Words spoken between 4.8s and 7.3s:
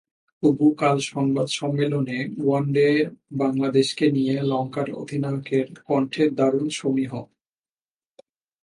অধিনায়কের কণ্ঠে দারুণ সমীহ।